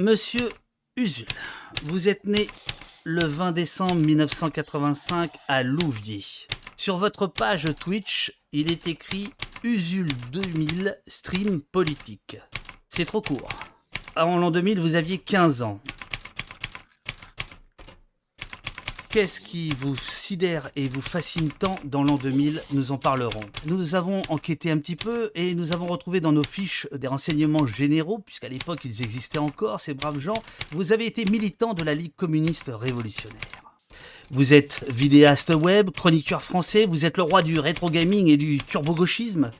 [0.00, 0.48] Monsieur
[0.96, 1.26] Usul,
[1.82, 2.48] vous êtes né
[3.04, 6.24] le 20 décembre 1985 à Louviers.
[6.78, 12.38] Sur votre page Twitch, il est écrit Usul 2000 stream politique.
[12.88, 13.50] C'est trop court.
[14.16, 15.82] En l'an 2000, vous aviez 15 ans.
[19.10, 19.96] Qu'est-ce qui vous
[20.30, 23.44] sidère et vous fascine tant dans l'an 2000 Nous en parlerons.
[23.66, 27.66] Nous avons enquêté un petit peu et nous avons retrouvé dans nos fiches des renseignements
[27.66, 30.40] généraux, puisqu'à l'époque ils existaient encore, ces braves gens.
[30.70, 33.40] Vous avez été militant de la Ligue communiste révolutionnaire.
[34.30, 38.58] Vous êtes vidéaste web, chroniqueur français, vous êtes le roi du rétro gaming et du
[38.58, 39.50] turbo-gauchisme.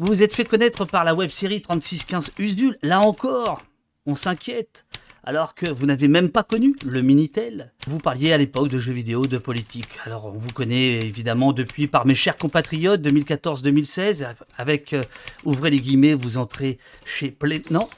[0.00, 2.78] Vous vous êtes fait connaître par la web série 3615 Usul.
[2.82, 3.62] Là encore,
[4.06, 4.86] on s'inquiète
[5.24, 7.72] alors que vous n'avez même pas connu le Minitel.
[7.86, 9.88] Vous parliez à l'époque de jeux vidéo, de politique.
[10.06, 15.02] Alors on vous connaît évidemment depuis par mes chers compatriotes 2014-2016 avec euh,
[15.44, 17.62] ouvrez les guillemets, vous entrez chez Play.
[17.70, 17.88] Non,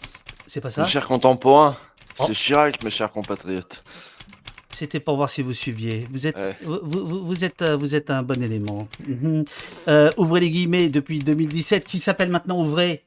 [0.46, 0.82] c'est pas ça?
[0.82, 1.76] Mes chers contemporains,
[2.18, 2.24] Oh.
[2.26, 3.82] c'est Chirac, mes chers compatriotes.
[4.74, 6.06] C'était pour voir si vous suiviez.
[6.10, 6.56] Vous êtes, Ouais.
[6.62, 8.86] vous, vous- vous êtes, euh, vous êtes un bon élément.
[9.06, 9.44] Mhm.
[9.88, 13.04] Euh, ouvrez les guillemets depuis 2017, qui s'appelle maintenant Ouvrez.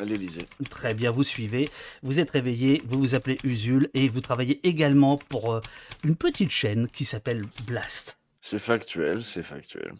[0.00, 0.46] L'Élysée.
[0.70, 1.68] Très bien, vous suivez.
[2.02, 5.60] Vous êtes réveillé, vous vous appelez Usul et vous travaillez également pour euh,
[6.02, 8.18] une petite chaîne qui s'appelle Blast.
[8.40, 9.94] C'est factuel, c'est factuel.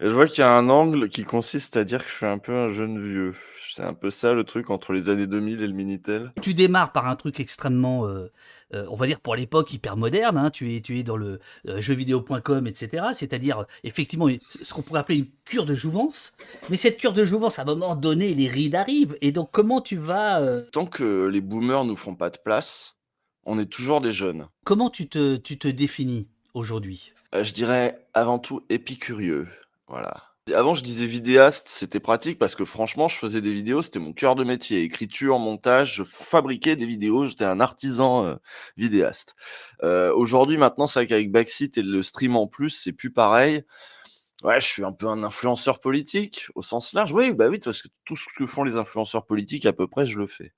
[0.00, 2.26] Et je vois qu'il y a un angle qui consiste à dire que je suis
[2.26, 3.34] un peu un jeune vieux.
[3.70, 6.32] C'est un peu ça le truc entre les années 2000 et le Minitel.
[6.42, 8.32] Tu démarres par un truc extrêmement, euh,
[8.74, 10.36] euh, on va dire pour l'époque, hyper moderne.
[10.36, 10.50] hein.
[10.50, 13.06] Tu, es, tu es dans le euh, jeuxvideo.com, etc.
[13.14, 14.28] C'est-à-dire, euh, effectivement,
[14.62, 16.32] ce qu'on pourrait appeler une cure de jouvence.
[16.68, 19.16] Mais cette cure de jouvence, à un moment donné, les rides arrivent.
[19.20, 20.40] Et donc, comment tu vas.
[20.40, 22.96] euh, Tant que les boomers nous font pas de place,
[23.44, 24.46] on est toujours des jeunes.
[24.64, 27.12] comment tu te, tu te définis aujourd'hui?
[27.32, 29.46] Je dirais avant tout épicurieux.
[29.88, 30.22] Voilà.
[30.54, 34.12] Avant, je disais vidéaste, c'était pratique parce que franchement, je faisais des vidéos, c'était mon
[34.12, 34.82] cœur de métier.
[34.82, 38.36] Écriture, montage, je fabriquais des vidéos, j'étais un artisan euh,
[38.76, 39.34] vidéaste.
[39.82, 43.64] Euh, Aujourd'hui, maintenant, c'est vrai qu'avec Backseat et le stream en plus, c'est plus pareil.
[44.42, 47.12] Ouais, je suis un peu un influenceur politique au sens large.
[47.12, 50.06] Oui, bah oui, parce que tout ce que font les influenceurs politiques, à peu près,
[50.06, 50.52] je le fais.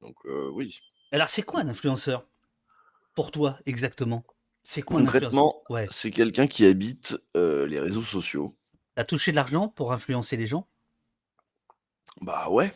[0.00, 0.78] Donc euh, oui.
[1.10, 2.26] Alors, c'est quoi un influenceur?
[3.14, 4.24] Pour toi, exactement?
[4.62, 5.30] C'est quoi un influenceur?
[5.30, 5.86] Concrètement, Ouais.
[5.90, 8.54] c'est quelqu'un qui habite les réseaux sociaux.
[8.98, 10.66] T'as touché de l'argent pour influencer les gens?
[12.20, 12.72] Bah ouais.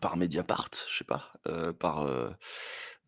[0.00, 1.32] Par Mediapart, je sais pas.
[1.46, 2.28] euh, par euh,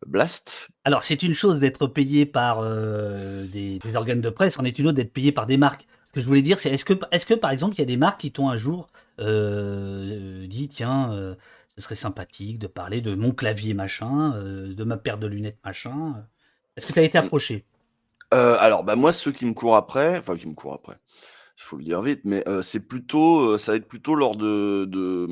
[0.07, 0.69] Blast.
[0.85, 4.79] Alors, c'est une chose d'être payé par euh, des, des organes de presse, en est
[4.79, 5.85] une autre d'être payé par des marques.
[6.05, 7.85] Ce que je voulais dire, c'est est-ce que, est que, par exemple, il y a
[7.85, 11.35] des marques qui t'ont un jour dit tiens,
[11.75, 16.25] ce serait sympathique de parler de mon clavier machin, de ma paire de lunettes machin
[16.77, 17.65] Est-ce que tu as été approché?
[18.33, 20.97] Euh, alors, bah moi, ceux qui me courent après, enfin, qui me courent après,
[21.57, 24.85] il faut le dire vite, mais euh, c'est plutôt, ça va être plutôt lors de,
[24.85, 25.27] de,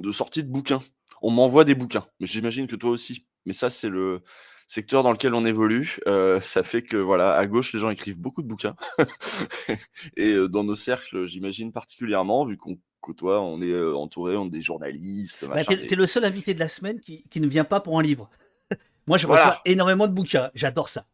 [0.00, 0.80] de sorties de bouquins.
[1.22, 3.26] On m'envoie des bouquins, mais j'imagine que toi aussi.
[3.44, 4.22] Mais ça, c'est le
[4.68, 5.98] secteur dans lequel on évolue.
[6.06, 8.76] Euh, ça fait que, voilà, à gauche, les gens écrivent beaucoup de bouquins.
[10.16, 14.60] Et dans nos cercles, j'imagine particulièrement, vu qu'on côtoie, on est entouré on est des
[14.60, 17.80] journalistes, bah, des- t'es le seul invité de la semaine qui, qui ne vient pas
[17.80, 18.28] pour un livre.
[19.06, 19.42] Moi, je Voilà.
[19.50, 20.50] reçois énormément de bouquins.
[20.54, 21.06] J'adore ça.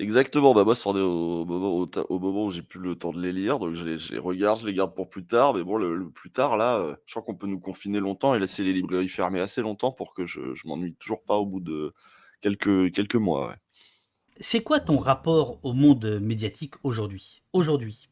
[0.00, 3.10] Exactement, bah moi c'en est au moment, au, au moment où j'ai plus le temps
[3.12, 5.54] de les lire, donc je les, je les regarde, je les garde pour plus tard,
[5.54, 8.32] mais bon, le, le plus tard, là, euh, je crois qu'on peut nous confiner longtemps
[8.32, 11.46] et laisser les librairies fermées assez longtemps pour que je, je m'ennuie toujours pas au
[11.46, 11.92] bout de
[12.40, 13.48] quelques, quelques mois.
[13.48, 13.56] ouais.
[14.40, 17.44] C'est quoi ton rapport au monde médiatique aujourd'hui?
[17.52, 18.08] Aujourd'hui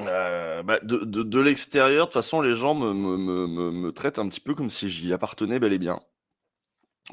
[0.00, 3.70] Euh, bah, de de, de l'extérieur, de toute façon, les gens me, me, me, me-
[3.70, 6.00] me traitent un petit peu comme si j'y appartenais bel et bien.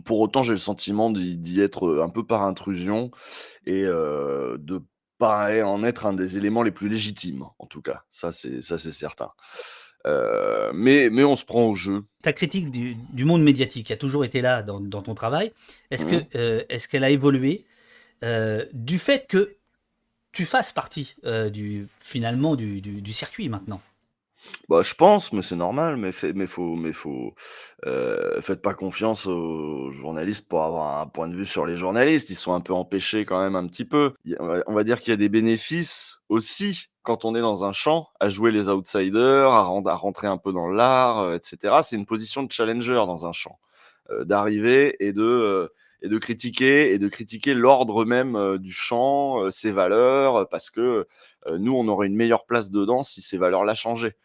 [0.05, 3.11] Pour autant, j'ai le sentiment d'y être euh, un peu par intrusion
[3.65, 4.81] et euh, de
[5.17, 8.03] pas en être un des éléments les plus légitimes, en tout cas.
[8.09, 9.31] Ça, c'est ça, c'est certain.
[10.07, 12.03] Euh, mais, mais on se prend au jeu.
[12.23, 15.51] ta critique du, du monde médiatique a toujours été là dans, dans ton travail.
[15.91, 17.65] Est-ce que euh, est-ce qu'elle a évolué
[18.23, 19.55] euh, du fait que
[20.31, 21.15] tu fasses partie
[21.51, 23.81] du finalement du, du- du circuit maintenant?
[24.69, 25.97] Bah, je pense, mais c'est normal.
[25.97, 27.33] Mais, fait, mais faut, mais faut,
[27.85, 32.29] euh, faites pas confiance aux journalistes pour avoir un point de vue sur les journalistes.
[32.29, 34.13] Ils sont un peu empêchés quand même un petit peu.
[34.67, 38.09] On va, dire qu'il y a des bénéfices aussi quand on est dans un champ
[38.19, 41.79] à jouer les outsiders, à, rend- à rentrer un peu dans l'art, euh, etc.
[41.81, 43.59] C'est une position de challenger dans un champ,
[44.11, 45.71] euh, d'arriver et de
[46.01, 50.45] et de critiquer et de critiquer l'ordre même euh, du champ, euh, ses valeurs, euh,
[50.45, 51.07] parce que
[51.57, 54.15] nous on aurait une meilleure place dedans si ces valeurs-là changeaient.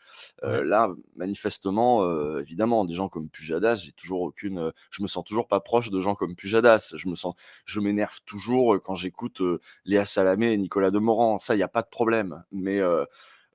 [0.45, 5.07] Euh, Là, manifestement, euh, évidemment, des gens comme Pujadas, j'ai toujours aucune, euh, je me
[5.07, 6.93] sens toujours pas proche de gens comme Pujadas.
[6.95, 7.35] Je me sens,
[7.65, 9.43] je m'énerve toujours quand j'écoute
[9.87, 11.39] Léa Salamé et Nicolas Demorand.
[11.39, 12.45] Ça, il y a pas de problème.
[12.53, 12.81] Mais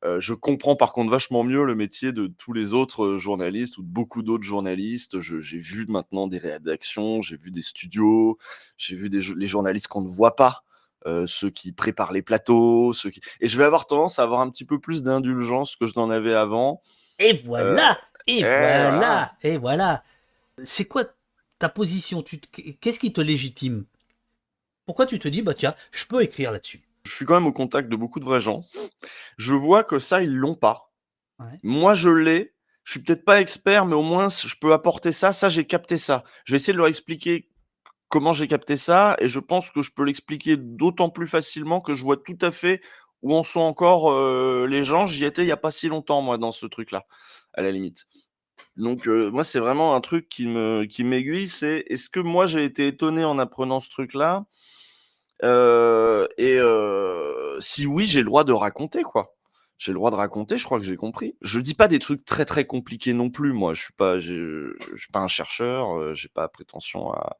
[0.03, 3.83] euh, je comprends par contre vachement mieux le métier de tous les autres journalistes ou
[3.83, 5.19] de beaucoup d'autres journalistes.
[5.19, 8.37] J'ai vu maintenant des rédactions, j'ai vu des studios,
[8.77, 10.63] j'ai vu des, les journalistes qu'on ne voit pas.
[11.25, 13.21] ceux qui préparent les plateaux, ceux qui...
[13.39, 16.09] et je vais avoir tendance à avoir un petit peu plus d'indulgence que je n'en
[16.09, 16.81] avais avant.
[17.19, 20.03] Et voilà, et, voilà, et voilà.
[20.63, 21.05] C'est quoi
[21.59, 22.23] ta position?
[22.81, 23.85] Qu'est-ce qui te légitime?
[24.85, 26.81] Pourquoi tu te dis, bah tiens, je peux écrire là-dessus?
[27.03, 28.63] Je suis quand même au contact de beaucoup de vrais gens.
[29.37, 30.91] Je vois que ça, ils l'ont pas.
[31.63, 32.53] Moi, je l'ai.
[32.83, 35.31] Je suis peut-être pas expert, mais au moins, je peux apporter ça.
[35.31, 36.23] Ça, j'ai capté ça.
[36.45, 37.49] Je vais essayer de leur expliquer
[38.09, 41.93] comment j'ai capté ça, et je pense que je peux l'expliquer d'autant plus facilement que
[41.95, 42.81] je vois tout à fait
[43.21, 45.05] où en sont encore euh, les gens.
[45.05, 47.05] J'y étais il n'y a pas si longtemps, moi, dans ce truc-là,
[47.53, 48.07] à la limite.
[48.75, 52.63] Donc, moi, c'est vraiment un truc qui me qui m'aiguille, c'est est-ce que moi j'ai
[52.63, 54.45] été étonné en apprenant ce truc-là?
[55.41, 56.59] Et
[57.59, 59.35] si oui, j'ai le droit de raconter, quoi.
[59.77, 61.35] J'ai le droit de raconter, je crois que j'ai compris.
[61.41, 63.73] Je dis pas des trucs très, très compliqués non plus, moi.
[63.73, 67.37] Je suis pas je suis pas un chercheur, j'ai pas prétention à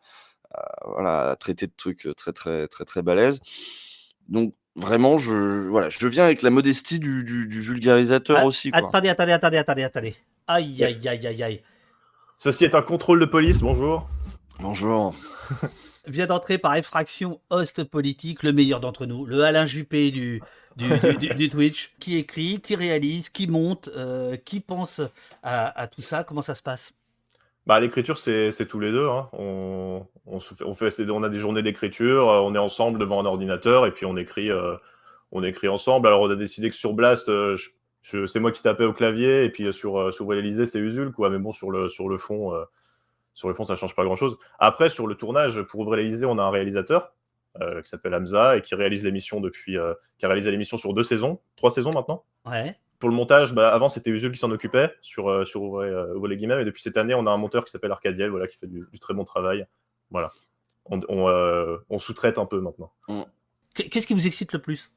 [0.86, 3.40] voilà, traiter de trucs, très, très, très, très balèzes.
[4.28, 8.88] Donc vraiment, je voilà, je viens avec la modestie du du vulgarisateur ah, aussi, quoi.
[8.88, 10.16] attendez, attendez, attendez, attendez, attendez.
[10.48, 11.64] Aïe, aïe, aïe, aïe, aïe.
[12.38, 14.08] Ceci est un contrôle de police, bonjour.
[14.60, 15.14] Bonjour.
[16.08, 20.42] Vient d'entrer par effraction host politique, le meilleur d'entre nous, le Alain Juppé du,
[20.76, 25.02] du, Twitch, qui écrit, qui réalise, qui monte, euh, qui pense
[25.44, 26.24] à, tout ça.
[26.24, 26.94] Comment ça se passe?
[27.68, 29.08] Bah, L'écriture, c'est tous les deux.
[29.08, 29.30] Hein.
[29.34, 33.86] On, on, fait, on a des journées d'écriture, euh, on est ensemble devant un ordinateur
[33.86, 34.76] et puis on écrit, euh,
[35.32, 36.08] on écrit ensemble.
[36.08, 37.30] Alors, on a décidé que sur Blast,
[38.04, 40.28] c'est moi qui tapais au clavier et puis sur sur
[40.66, 42.52] c'est Usul quoi mais bon sur le sur le fond
[43.34, 46.26] sur le fond ça change pas grand chose après sur le tournage pour ouvrir l'Elysée
[46.26, 47.14] on a un réalisateur
[47.60, 49.78] qui s'appelle Hamza et qui réalise l'émission depuis
[50.18, 52.24] qui a réalisé l'émission sur deux saisons trois saisons maintenant.
[52.46, 52.76] Ouais.
[53.00, 56.62] Pour le montage bah, avant c'était Usul qui s'en occupait sur sur ouvrir, les guillemets
[56.62, 58.88] et depuis cette année on a un monteur qui s'appelle Arcadiel voilà qui fait du,
[59.00, 59.66] très bon travail.
[60.12, 60.32] Voilà.
[60.86, 62.94] On, on, on sous-traite un peu maintenant.
[63.76, 64.92] Qu'est-ce qui vous excite le plus?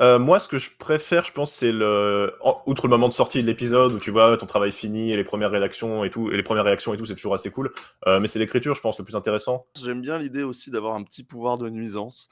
[0.00, 2.34] Euh, moi, ce que je préfère, je pense, c'est le,
[2.66, 5.24] outre le moment de sortie de l'épisode où tu vois ton travail fini et les
[5.24, 7.72] premières réactions et tout, et les premières réactions et tout, c'est toujours assez cool.
[8.06, 9.66] Euh, mais c'est l'écriture, je pense, le plus intéressant.
[9.76, 12.28] J'aime bien l'idée aussi d'avoir un petit pouvoir de nuisance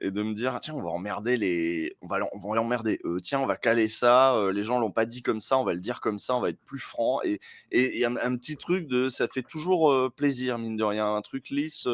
[0.00, 3.18] et de me dire tiens on va emmerder les on va on va emmerder eux
[3.20, 5.74] tiens on va caler ça euh, les gens l'ont pas dit comme ça on va
[5.74, 7.40] le dire comme ça on va être plus franc et
[7.72, 11.50] et, un, un, petit truc de ça fait toujours plaisir mine de rien un truc
[11.50, 11.88] lisse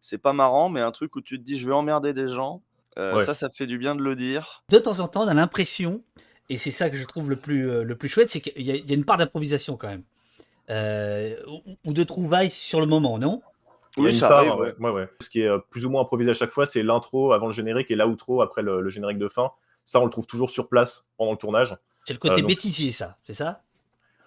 [0.00, 2.64] c'est pas marrant mais un truc où tu te dis je vais emmerder des gens
[2.98, 4.64] euh, ça, ça fait du bien de le dire.
[4.70, 6.02] De temps en temps, on a l'impression,
[6.48, 8.70] et c'est ça que je trouve le plus, euh, le plus chouette, c'est qu'il y,
[8.70, 10.02] a une part d'improvisation quand même.
[10.70, 11.36] Euh,
[11.84, 13.40] ou, de trouvailles sur le moment, non?
[13.96, 14.54] Oui, ça arrive.
[14.54, 14.90] Ouais.
[14.90, 17.52] Ouais, Ce qui est plus ou moins improvisé à chaque fois, c'est l'intro avant le
[17.52, 19.50] générique et l'outro après le, générique de fin.
[19.84, 21.76] Ça, on le trouve toujours sur place pendant le tournage.
[22.04, 23.62] C'est le côté bêtisier, ça, c'est ça?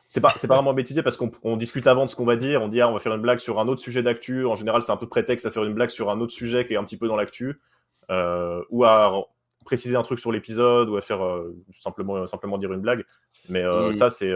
[0.10, 2.62] C'est pas, c'est pas vraiment bêtisier parce qu'on discute avant de ce qu'on va dire.
[2.62, 4.46] On dit, ah, on va faire une blague sur un autre sujet d'actu.
[4.46, 6.74] En général, c'est un peu prétexte à faire une blague sur un autre sujet qui
[6.74, 7.62] est un petit peu dans l'actu.
[8.10, 9.26] Euh, ou à
[9.66, 13.06] préciser un truc sur l'épisode ou à faire euh, simplement, simplement dire une blague.
[13.48, 14.32] Mais euh, ça, c'est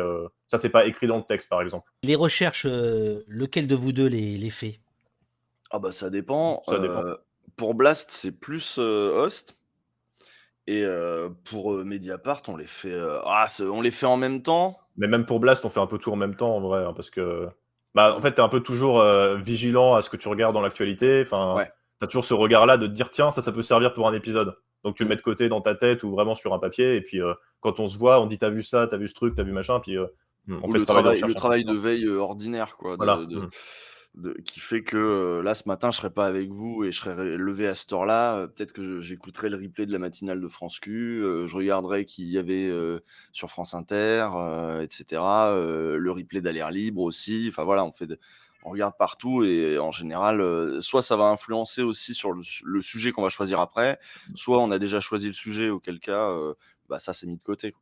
[0.47, 1.89] ça, c'est pas écrit dans le texte, par exemple.
[2.03, 4.79] Les recherches, lequel de vous deux les, les fait?
[5.71, 6.61] Ah bah ça dépend.
[6.65, 7.03] Ça dépend.
[7.57, 9.57] pour Blast, c'est plus host.
[10.67, 10.83] Et
[11.43, 14.79] pour Mediapart, on les fait, ah, on les fait en même temps.
[14.97, 16.93] Mais même pour Blast, on fait un peu tout en même temps, en vrai, hein,
[16.93, 17.47] parce que,
[17.93, 19.03] bah, en fait, t'es un peu toujours
[19.35, 21.21] vigilant à ce que tu regardes dans l'actualité.
[21.21, 23.93] Enfin, ouais tu as toujours ce regard-là de te dire tiens, ça, ça peut servir
[23.93, 24.55] pour un épisode.
[24.85, 26.95] Donc tu le mets de côté dans ta tête ou vraiment sur un papier.
[26.95, 29.15] Et puis euh, quand on se voit, on dit t'as vu ça, t'as vu ce
[29.15, 29.79] truc, t'as vu machin.
[29.79, 30.05] Puis euh,
[30.45, 30.59] hmm.
[30.61, 32.95] on fait le travail, le travail de veille euh, ordinaire, quoi.
[32.95, 33.49] Hmm.
[34.45, 37.67] qui fait que là, ce matin, je serais pas avec vous et je serais levé
[37.67, 38.47] à cette heure-là.
[38.47, 41.21] Peut-être que j'écouterai le replay de la matinale de France Q.
[41.47, 42.71] je regarderai qu'il y avait
[43.33, 44.29] sur France Inter,
[44.83, 45.21] etc.
[45.21, 47.47] le replay d'Alerte Libre aussi.
[47.49, 48.05] Enfin voilà, on fait.
[48.05, 48.19] De
[48.65, 53.11] on regarde partout et en général, euh, soit ça va influencer aussi sur le, sujet
[53.11, 53.99] qu'on va choisir après,
[54.33, 56.55] soit on a déjà choisi le sujet, auquel cas, euh,
[56.89, 57.73] bah, ça c'est mis de côté.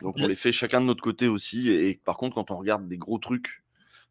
[0.00, 1.70] Donc on les fait chacun de notre côté aussi.
[1.70, 3.62] Et, par contre, quand on regarde des gros trucs,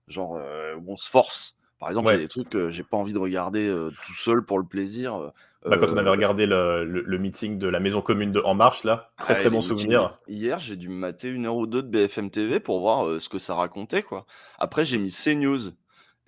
[0.08, 2.84] genre euh, où on se force, par exemple, il y a des trucs que j'ai
[2.84, 3.74] pas envie de regarder
[4.06, 5.32] tout seul pour le plaisir.
[5.66, 9.12] Bah, quand on avait regardé le, meeting de la maison commune de En Marche, là,
[9.18, 10.20] très très bon souvenir.
[10.28, 13.30] Hier, j'ai dû me mater une heure ou deux de BFM TV pour voir ce
[13.30, 14.04] que ça racontait.
[14.04, 14.26] quoi.
[14.60, 15.72] Après, j'ai mis CNews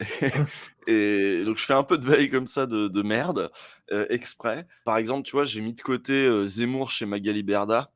[0.88, 3.52] et donc je fais un peu de veille comme ça de, merde,
[3.92, 4.68] euh, exprès.
[4.86, 7.92] Par exemple, tu vois, j'ai mis de côté euh, Zemmour chez Magali Berda.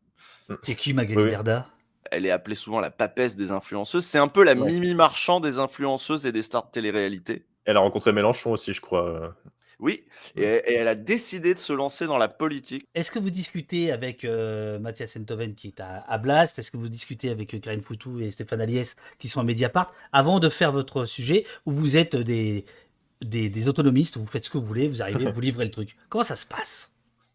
[0.63, 1.67] C'est qui Magali Berda?
[2.09, 4.05] Elle est appelée souvent la papesse des influenceuses.
[4.05, 7.45] C'est un peu la Mimi Marchand des influenceuses et des stars de télé-réalité.
[7.65, 9.35] Elle a rencontré Mélenchon aussi, je crois.
[9.79, 10.05] Oui,
[10.35, 12.87] et, et elle a décidé de se lancer dans la politique.
[12.95, 16.57] Est-ce que vous discutez avec euh, Mathias Enthoven qui est à, à Blast?
[16.57, 19.93] Est-ce que vous discutez avec euh, Karine Foutou et Stéphane Aliès qui sont à Mediapart
[20.11, 22.65] avant de faire votre sujet où vous êtes des,
[23.21, 25.95] des, des autonomistes, vous faites ce que vous voulez, vous arrivez, vous livrez le truc
[26.09, 26.93] Comment ça se passe?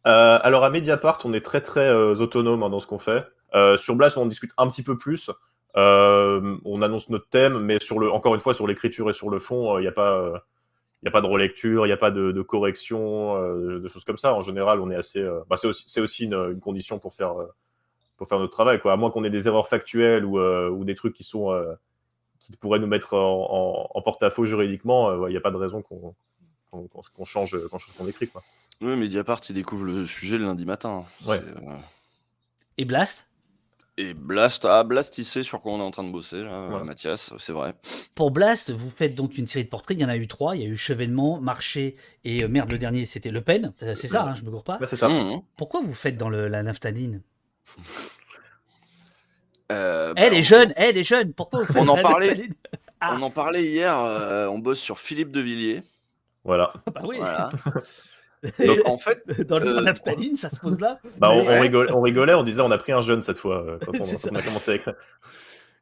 [0.09, 3.25] Euh, alors à Mediapart, on est très très euh, autonome hein, dans ce qu'on fait.
[3.55, 5.31] Euh, sur Blast, on discute un petit peu plus.
[5.77, 9.31] Euh, on annonce notre thème, mais sur le, encore une fois, sur l'écriture et sur
[9.31, 10.45] le fond, il n'y a pas,
[11.03, 13.89] il y a pas de relecture, il n'y a pas de, de correction, euh, de
[13.89, 14.35] choses comme ça.
[14.35, 15.21] En général, on est assez.
[15.21, 17.47] euh, bah, c'est aussi, une, une condition pour faire, euh,
[18.17, 18.93] pour faire notre travail, quoi.
[18.93, 21.75] À moins qu'on ait des erreurs factuelles ou, euh, ou des trucs qui sont, euh,
[22.39, 25.51] qui pourraient nous mettre en, en, en porte-à-faux juridiquement, euh, ouais, il n'y a pas
[25.51, 26.15] de raison qu'on,
[26.71, 28.43] qu'on change, qu'on change ce qu'on écrit, quoi.
[28.81, 31.05] Oui, Mediapart, il découvre le sujet le lundi matin.
[31.27, 31.41] Ouais.
[31.41, 31.77] Euh,
[32.79, 33.27] Et Blast?
[33.99, 36.69] Et Blast, ah, Blast, il sait sur quoi on est en train de bosser, là,
[36.69, 36.83] Ouais.
[36.83, 37.75] Mathias, c'est vrai.
[38.15, 39.97] Pour Blast, vous faites donc une série de portraits.
[39.99, 40.57] Il y en a eu trois.
[40.57, 43.75] Il y a eu Chevènement, Marché et euh, merde, le dernier c'était Le Pen.
[43.83, 44.79] Euh, c'est ça, hein, je me gourre pas.
[44.87, 45.09] C'est ça.
[45.11, 45.43] Mhm.
[45.59, 47.21] Pourquoi vous faites dans le, la naphtaline
[49.71, 51.33] Euh, Elle bah, est on- jeune, elle est jeune.
[51.33, 52.49] Pourquoi vous faites On en la parlait.
[53.01, 53.15] Ah.
[53.19, 55.83] On en parlait hier, euh, on bosse sur Philippe de Villiers.
[56.45, 56.73] Voilà.
[56.95, 57.17] Bah oui.
[57.19, 57.49] Voilà.
[58.67, 60.99] Donc en fait, dans le euh, naphtaline, ça se pose là.
[61.19, 63.65] Bah, on, on rigolait, on rigolait, on disait on a pris un jeune cette fois
[63.65, 64.95] euh, quand on, quand a commencé à écrire.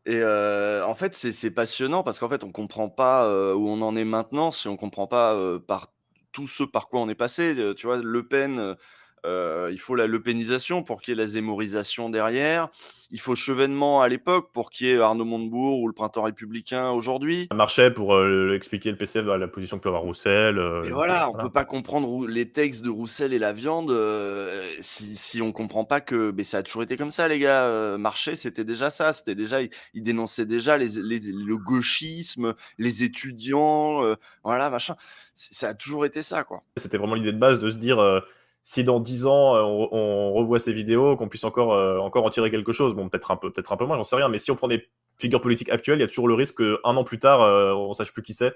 [0.07, 3.81] et euh, en fait c'est passionnant parce qu'en fait on comprend pas euh, où on
[3.83, 5.93] en est maintenant si on comprend pas euh, par
[6.33, 7.57] tout ce par quoi on est passé.
[7.77, 8.77] Tu vois, Le Pen,
[9.25, 12.69] il faut la Le Penisation pour qu'il y ait la zémorisation derrière.
[13.13, 16.91] Il faut Chevènement à l'époque pour qu'il y ait Arnaud Montebourg ou le Printemps républicain
[16.91, 17.49] aujourd'hui.
[17.51, 20.59] Ça marchait pour euh, expliquer le PCF dans la position que peut avoir Roussel.
[20.59, 24.71] euh, Et voilà, on peut pas comprendre les textes de Roussel et la viande euh,
[24.79, 27.65] si, si on comprend pas que mais ça a toujours été comme ça, les gars.
[27.65, 29.13] Euh, Marché, c'était déjà ça.
[29.13, 34.95] C'était déjà, il, il dénonçait déjà les, les- le gauchisme, les étudiants, euh, voilà, machin.
[35.35, 36.63] Ça a toujours été ça, quoi.
[36.77, 38.21] C'était vraiment l'idée de base de se dire euh,
[38.63, 42.25] si dans 10 ans euh, on, on revoit ces vidéos, qu'on puisse encore, euh, encore
[42.25, 42.95] en tirer quelque chose.
[42.95, 44.29] Bon, peut-être un peu, peut-être un peu moins, j'en sais rien.
[44.29, 44.89] Mais si on prend des
[45.19, 47.93] figures politiques actuelles, il y a toujours le risque qu'un an plus tard, euh, on
[47.93, 48.55] sache plus qui c'est.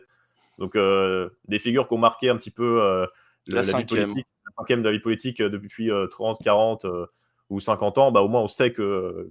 [0.59, 3.07] Donc euh, des figures qui ont marqué un petit peu
[3.49, 4.05] La vie cinquième.
[4.05, 7.07] politique, la cinquième de la vie politique depuis euh, 30, 40 euh,
[7.51, 9.31] ou 50 ans, bah au moins on sait que,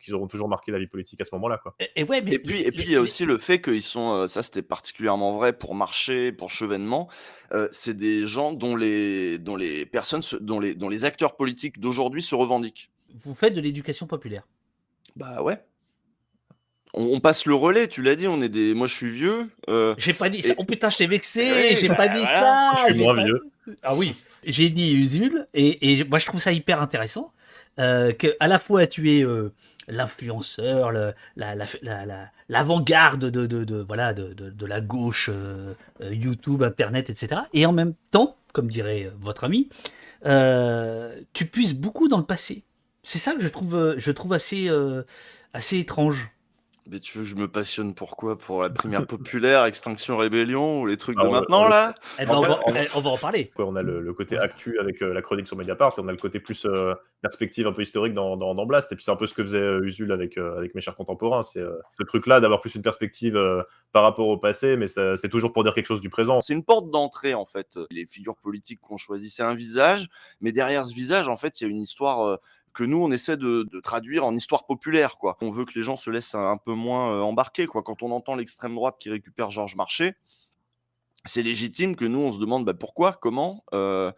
[0.00, 1.74] qu'ils auront toujours marqué la vie politique à ce moment-là, quoi.
[1.80, 3.82] Et, et ouais, mais Et puis, et puis il y a aussi le fait qu'ils
[3.82, 7.08] sont, euh, ça c'était particulièrement vrai pour Marché, pour Chevènement,
[7.52, 11.36] euh, c'est des gens dont les, dont les personnes, se- dont les, dont les acteurs
[11.36, 12.90] politiques d'aujourd'hui se revendiquent.
[13.22, 14.46] vous faites de l'éducation populaire.
[15.14, 15.58] Bah ouais.
[16.94, 18.74] On, on passe le relais, tu l'as dit, on est des.
[18.74, 19.48] Moi je suis vieux.
[19.68, 20.54] euh, J'ai pas dit Et- ça.
[20.58, 21.50] Oh putain, je t'ai vexé.
[21.52, 22.72] Oui, j'ai bah, pas dit voilà.
[22.74, 22.86] ça.
[22.88, 23.42] Je suis moins pas- vieux.
[23.82, 27.32] Ah oui, j'ai dit Usul et, et moi je trouve ça hyper intéressant
[27.78, 29.52] euh, que à la fois tu es euh,
[29.88, 30.92] l'influenceur,
[32.48, 37.42] l'avant-garde de, de, voilà de, de- la gauche, euh, euh, YouTube, Internet, etc.
[37.52, 39.68] Et en même temps, comme dirait euh, votre ami,
[41.32, 42.64] tu puisses beaucoup dans le passé.
[43.02, 44.70] C'est ça que je trouve, je trouve assez,
[45.52, 46.30] assez étrange.
[46.90, 48.36] Mais tu veux que je me passionne pour quoi?
[48.36, 51.94] Pour la primaire populaire, Extinction Rébellion ou les trucs Ah, de on- maintenant on- là?
[52.20, 53.52] Eh ben, on, va, eh, on va en parler.
[53.54, 56.08] Quoi, on a le, le côté actu avec euh, la chronique sur Mediapart, et on
[56.08, 58.90] a le côté plus euh, perspective un peu historique dans, dans, dans Blast.
[58.90, 60.96] Et puis c'est un peu ce que faisait euh, Usul avec, euh, avec mes chers
[60.96, 61.44] contemporains.
[61.44, 63.62] C'est euh, ce truc-là d'avoir plus une perspective euh,
[63.92, 66.40] par rapport au passé, mais c'est toujours pour dire quelque chose du présent.
[66.40, 67.78] C'est une porte d'entrée en fait.
[67.90, 70.08] Les figures politiques qu'on choisit, c'est un visage,
[70.40, 72.36] mais derrière ce visage, en fait, il y a une histoire euh,
[72.74, 75.18] que nous on essaie de, traduire en histoire populaire.
[75.18, 75.36] Quoi.
[75.40, 77.66] On veut que les gens se laissent un, peu moins euh, embarquer.
[77.66, 77.82] Quoi.
[77.82, 80.14] Quand on entend l'extrême droite qui récupère Georges Marché,
[81.24, 83.64] c'est légitime que nous on se demande bah, pourquoi, comment.
[83.72, 84.12] euh,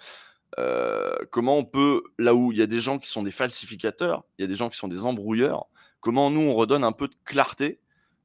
[0.61, 4.23] euh, comment on peut, là où il y a des gens qui sont des falsificateurs,
[4.39, 5.67] il y a des gens qui sont des embrouilleurs,
[5.99, 7.81] comment nous on redonne un peu de clarté,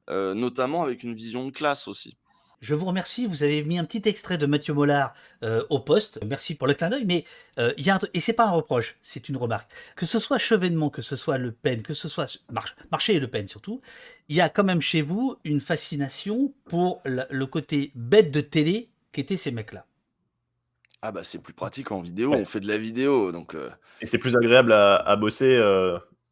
[0.08, 2.16] notamment avec une vision de classe aussi.
[2.60, 3.26] Je vous remercie.
[3.26, 6.18] Vous avez mis un petit extrait de Mathieu Mollard euh, au poste.
[6.26, 7.04] Merci pour le clin d'œil.
[7.06, 7.24] Mais
[7.58, 9.70] euh, il y a un truc- et c'est pas un reproche, c'est une remarque.
[9.96, 13.20] Que ce soit Chevènement, que ce soit Le Pen, que ce soit Mar- Marché et
[13.20, 13.80] Le Pen surtout,
[14.28, 18.90] il y a quand même chez vous une fascination pour le côté bête de télé
[19.12, 19.86] qu'étaient ces mecs-là.
[21.02, 22.40] Ah bah c'est plus pratique en vidéo, Ouais.
[22.42, 23.70] on fait de la vidéo, donc euh,
[24.02, 25.56] Et c'est plus agréable à, à bosser,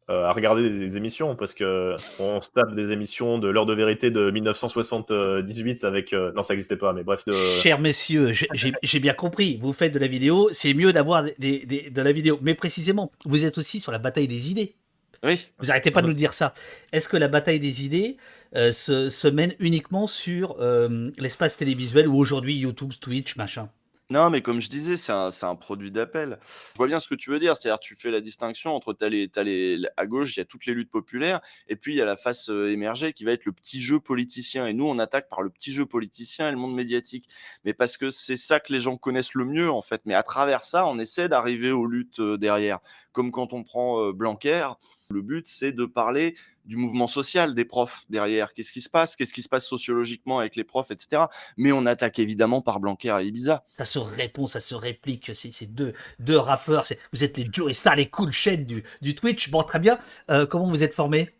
[0.09, 3.65] euh, à regarder des, des émissions, parce que on se tape des émissions de l'heure
[3.67, 6.13] de vérité de 1978 avec.
[6.13, 7.25] euh, non, ça n'existait pas, mais bref.
[7.25, 7.33] De...
[7.33, 9.59] Chers messieurs, j'ai- bien compris.
[9.61, 12.39] Vous faites de la vidéo, c'est mieux d'avoir des- des- des- de la vidéo.
[12.41, 14.75] Mais précisément, vous êtes aussi sur la bataille des idées.
[15.23, 15.49] oui.
[15.59, 16.53] Vous arrêtez pas de nous dire ça.
[16.91, 18.17] Est-ce que la bataille des idées
[18.55, 23.69] euh, se, se mène uniquement sur euh, l'espace télévisuel ou aujourd'hui YouTube, Twitch, machin?
[24.11, 26.39] Non, mais comme je disais, c'est un, c'est un produit d'appel.
[26.73, 27.55] Je vois bien ce que tu veux dire.
[27.55, 30.45] C'est-à-dire, tu fais la distinction entre t'as les, t'as les, à gauche, il y a
[30.45, 33.33] toutes les luttes populaires, et puis il y a la face euh, émergée qui va
[33.33, 34.65] être le petit jeu politicien.
[34.65, 37.29] Et nous, on attaque par le petit jeu politicien et le monde médiatique.
[37.63, 40.01] Mais parce que c'est ça que les gens connaissent le mieux, en fait.
[40.05, 42.79] Mais à travers ça, on essaie d'arriver aux luttes euh, derrière.
[43.11, 44.69] Comme quand on prend euh, Blanquer,
[45.11, 46.35] le but, c'est de parler
[46.65, 48.53] du mouvement social des profs derrière.
[48.53, 49.15] Qu'est-ce qui se passe?
[49.15, 51.23] Qu'est-ce qui se passe sociologiquement avec les profs, etc.
[51.57, 53.63] Mais on attaque évidemment par Blanquer et Ibiza.
[53.75, 55.31] Ça se répond, ça se réplique.
[55.33, 56.85] C'est deux, deux rappeurs.
[57.11, 59.49] Vous êtes les Joey Stars, les cool chaînes du, du Twitch.
[59.49, 59.97] Bon, très bien.
[60.29, 61.31] Euh, comment vous êtes formé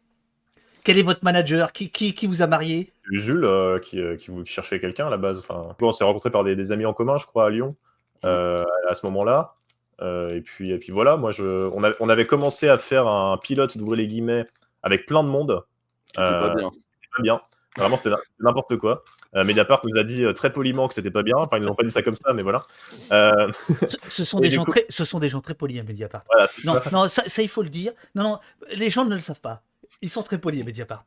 [0.84, 1.72] Quel est votre manager?
[1.72, 2.92] Qui, qui, qui, vous a marié?
[3.12, 5.38] Jules, euh, qui, euh, qui, qui, cherchait quelqu'un à la base.
[5.38, 7.76] Enfin, on s'est rencontrés par des, des, amis en commun, je crois, à Lyon,
[8.26, 9.59] euh, à ce moment-là.
[10.02, 13.08] Euh, et, puis, et puis voilà, moi, je, on, a, on avait commencé à faire
[13.08, 14.46] un pilote, d'ouvrir les guillemets,
[14.84, 15.64] avec plein de monde.
[16.08, 16.70] C'était pas bien.
[16.70, 17.42] Pas bien.
[17.78, 19.04] Vraiment, c'était n'importe quoi.
[19.36, 21.38] Euh, Mediapart nous a dit euh, très poliment que c'était pas bien.
[21.38, 22.66] Enfin, ils nous ont pas dit ça comme ça, mais voilà.
[23.12, 23.52] Euh...
[23.88, 24.72] Ce, ce, sont des gens coup...
[24.72, 26.24] très, ce sont des gens très polis à Mediapart.
[26.32, 26.90] Voilà, non, ça.
[26.92, 27.94] non ça, ça, il faut le dire.
[28.16, 28.40] Non, non,
[28.74, 29.62] les gens ne le savent pas.
[30.02, 31.06] Ils sont très polis à Mediapart.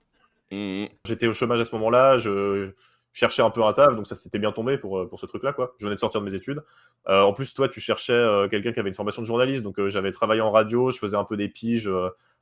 [0.52, 0.86] Mmh.
[1.04, 2.16] J'étais au chômage à ce moment-là.
[2.18, 2.72] Je,
[3.12, 5.74] cherchais un peu un taf, donc ça s'était bien tombé pour, pour ce truc-là, quoi.
[5.78, 6.62] Je venais de sortir de mes études.
[7.08, 9.78] Euh, en plus, toi, tu cherchais euh, quelqu'un qui avait une formation de journaliste, donc
[9.78, 11.90] euh, j'avais travaillé en radio, je faisais un peu des piges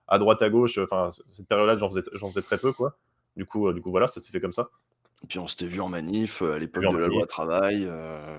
[0.09, 0.79] à droite, à gauche.
[0.79, 2.97] Enfin, cette période-là, j'en faisais, faisais, très peu, quoi.
[3.37, 4.71] Du coup, du coup, voilà, ça s'est fait comme ça.
[5.23, 7.91] Et puis on s'était vu en manif à l'époque de la loi travail,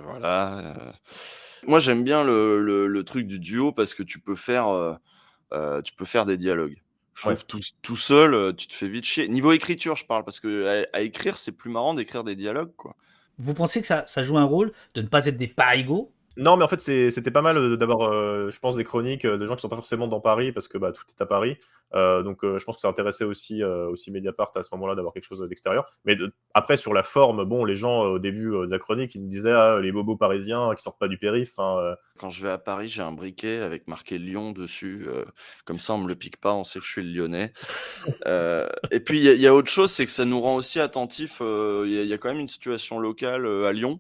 [0.04, 0.76] voilà.
[1.68, 4.98] Moi, j'aime bien le, le, le, truc du duo parce que tu peux faire,
[5.84, 6.82] tu peux faire des dialogues.
[7.14, 7.40] Je trouve ouais.
[7.48, 9.28] tout, tout, seul, tu te fais vite chier.
[9.28, 12.74] Niveau écriture, je parle, parce que à, à écrire, c'est plus marrant d'écrire des dialogues,
[12.76, 12.96] quoi.
[13.38, 16.56] Vous pensez que ça, ça, joue un rôle de ne pas être des parigos Non,
[16.56, 19.62] mais en fait, c'était pas mal d'avoir, euh, je pense, des chroniques de gens qui
[19.62, 21.58] sont pas forcément dans Paris, parce que bah, tout est à Paris.
[21.94, 25.14] Euh, donc, euh, je pense que ça intéressait aussi, aussi Mediapart à ce moment-là d'avoir
[25.14, 25.86] quelque chose d'extérieur.
[26.06, 29.22] Mais de, après, sur la forme, bon, les gens au début de la chronique, ils
[29.22, 31.60] me disaient ah, les bobos parisiens qui sortent pas du périph'.
[31.60, 35.08] Hein, Quand je vais à Paris, j'ai un briquet avec marqué Lyon dessus.
[35.66, 37.52] comme ça, on me le pique pas, on sait que je suis le lyonnais.
[38.92, 41.42] et puis, il y, y, a autre chose, c'est que ça nous rend aussi attentifs.
[41.42, 44.00] Il y, y, a quand même une situation locale à Lyon.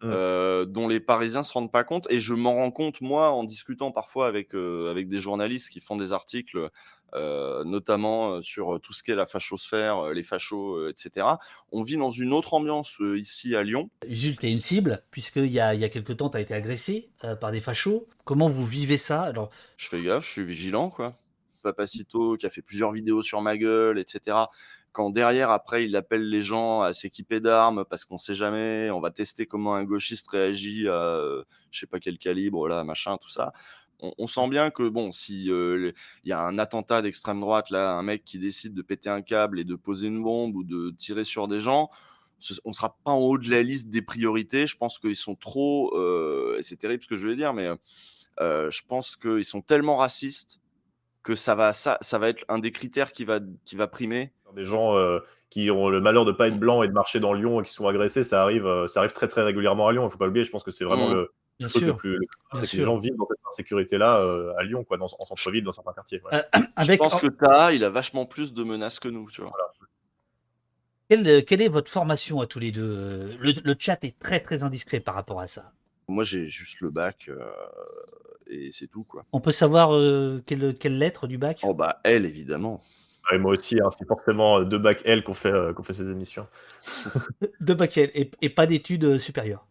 [0.00, 0.10] Mmh.
[0.12, 2.06] Euh, dont les Parisiens se rendent pas compte.
[2.08, 5.80] Et je m'en rends compte, moi, en discutant parfois avec, euh, avec des journalistes qui
[5.80, 6.70] font des articles,
[7.14, 11.26] euh, notamment sur tout ce qu'est la fachosphère, les fachos, etc.
[11.72, 13.90] On vit dans une autre ambiance ici à Lyon.
[14.06, 16.40] Jules, tu es une cible, puisqu'il y a, il y a quelques temps, tu as
[16.40, 17.10] été agressé
[17.40, 18.06] par des fachos.
[18.24, 19.22] Comment vous vivez ça?
[19.22, 19.50] Alors...
[19.76, 21.16] Je fais gaffe, je suis vigilant, quoi.
[21.64, 24.36] Papacito, qui a fait plusieurs vidéos sur ma gueule, etc
[24.92, 29.00] quand derrière, après, il appelle les gens à s'équiper d'armes parce qu'on sait jamais, on
[29.00, 33.16] va tester comment un gauchiste réagit à euh, je sais pas quel calibre, là, machin,
[33.18, 33.52] tout ça.
[34.00, 35.92] On, sent bien que, bon, si il euh,
[36.24, 39.58] y a un attentat d'extrême droite, là, un mec qui décide de péter un câble
[39.58, 41.90] et de poser une bombe ou de tirer sur des gens,
[42.64, 44.68] on sera pas en haut de la liste des priorités.
[44.68, 47.70] Je pense qu'ils sont trop, euh, et c'est terrible ce que je vais dire, mais
[48.40, 50.60] je pense qu'ils sont tellement racistes
[51.24, 54.64] que ça va, ça va être un des critères qui va, qui va primer des
[54.64, 57.60] gens euh, qui ont le malheur de pas être blancs et de marcher dans Lyon
[57.60, 60.06] et qui sont agressés, ça arrive, euh, ça arrive très très régulièrement à Lyon.
[60.06, 60.44] Il faut pas l'oublier.
[60.44, 61.14] Je pense que c'est vraiment mmh.
[61.14, 61.86] le, Bien sûr.
[61.88, 62.18] le plus,
[62.60, 65.64] c'est que les gens vivent dans cette insécurité-là euh, à Lyon, quoi, dans, en centre-ville,
[65.64, 66.22] dans certains quartiers.
[66.24, 66.34] Ouais.
[66.34, 67.02] Euh, avec...
[67.02, 69.50] Je pense que t'as, il a vachement plus de menaces que nous, tu vois.
[69.50, 69.72] Voilà.
[71.08, 74.62] Quelle, quelle, est votre formation à tous les deux le, le, chat est très très
[74.62, 75.72] indiscret par rapport à ça.
[76.06, 77.40] Moi, j'ai juste le bac euh,
[78.46, 79.24] et c'est tout, quoi.
[79.32, 81.60] On peut savoir euh, quelle, quelle lettre du bac?
[81.62, 82.82] Oh bah elle, évidemment.
[83.32, 86.10] Et moi aussi, hein, c'est forcément deux bacs L qu'on fait, euh, qu'on fait ces
[86.10, 86.46] émissions.
[87.60, 89.66] deux bacs L et, et pas d'études supérieures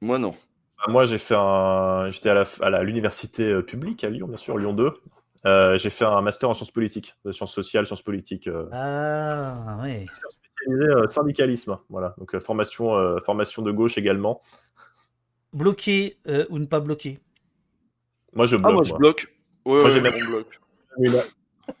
[0.00, 0.34] Moi, non.
[0.78, 2.10] Bah, moi, j'ai fait un.
[2.10, 4.92] J'étais à l'université euh, publique à Lyon, bien sûr, Lyon 2.
[5.46, 8.48] Euh, j'ai fait un master en sciences politiques, sciences sociales, sciences politiques.
[8.48, 8.68] Euh...
[8.72, 10.06] Ah, oui.
[10.12, 12.14] Spécialisé euh, syndicalisme, voilà.
[12.18, 14.40] Donc, formation, formation de gauche également.
[15.52, 16.18] Bloqué
[16.50, 17.20] ou ne pas bloqué
[18.34, 18.70] Moi, je bloque.
[18.70, 19.28] Ah, moi, je bloque.
[19.64, 20.14] Ouais, moi, ouais, même...
[20.28, 20.60] bloque.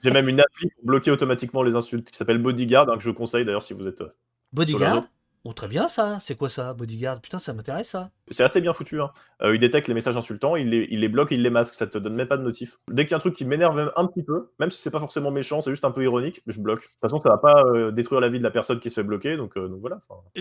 [0.02, 3.08] J'ai même une appli pour bloquer automatiquement les insultes qui s'appelle Bodyguard, hein, que je
[3.08, 4.00] vous conseille d'ailleurs si vous êtes.
[4.00, 4.14] Euh,
[4.52, 5.04] Bodyguard
[5.48, 6.18] Oh, très bien ça.
[6.20, 7.20] C'est quoi ça, Bodyguard?
[7.20, 8.10] Putain, ça m'intéresse ça.
[8.32, 9.00] C'est assez bien foutu.
[9.00, 9.12] Hein.
[9.42, 11.74] Euh, il détecte les messages insultants, il les, il les bloque et il les masque.
[11.74, 12.80] Ça te donne même pas de notif.
[12.90, 14.90] Dès qu'il y a un truc qui m'énerve même un petit peu, même si c'est
[14.90, 16.80] pas forcément méchant, c'est juste un peu ironique, je bloque.
[16.80, 18.96] De toute façon, ça va pas euh, détruire la vie de la personne qui se
[18.96, 20.00] fait bloquer, donc, euh, donc voilà.